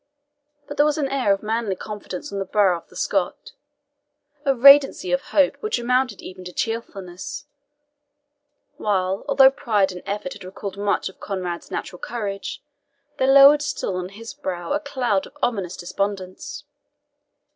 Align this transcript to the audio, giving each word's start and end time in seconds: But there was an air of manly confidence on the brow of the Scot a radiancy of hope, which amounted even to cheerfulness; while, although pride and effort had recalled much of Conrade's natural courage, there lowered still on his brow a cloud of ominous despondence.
But 0.67 0.77
there 0.77 0.85
was 0.87 0.97
an 0.97 1.09
air 1.11 1.31
of 1.31 1.43
manly 1.43 1.75
confidence 1.75 2.33
on 2.33 2.39
the 2.39 2.45
brow 2.45 2.75
of 2.75 2.89
the 2.89 2.95
Scot 2.95 3.51
a 4.43 4.55
radiancy 4.55 5.11
of 5.11 5.21
hope, 5.29 5.57
which 5.61 5.77
amounted 5.77 6.23
even 6.23 6.43
to 6.45 6.51
cheerfulness; 6.51 7.45
while, 8.77 9.23
although 9.29 9.51
pride 9.51 9.91
and 9.91 10.01
effort 10.07 10.33
had 10.33 10.43
recalled 10.43 10.75
much 10.75 11.07
of 11.07 11.19
Conrade's 11.19 11.69
natural 11.69 11.99
courage, 11.99 12.63
there 13.19 13.31
lowered 13.31 13.61
still 13.61 13.95
on 13.95 14.09
his 14.09 14.33
brow 14.33 14.73
a 14.73 14.79
cloud 14.79 15.27
of 15.27 15.37
ominous 15.43 15.77
despondence. 15.77 16.63